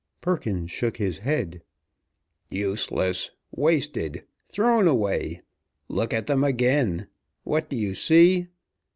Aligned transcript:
Perkins 0.19 0.71
shook 0.71 0.97
his 0.97 1.19
head. 1.19 1.61
"Useless! 2.49 3.29
Wasted! 3.51 4.23
Thrown 4.47 4.87
away! 4.87 5.43
Look 5.89 6.11
at 6.11 6.25
them 6.25 6.43
again. 6.43 7.05
What 7.43 7.69
do 7.69 7.75
you 7.77 7.93
see?" 7.93 8.47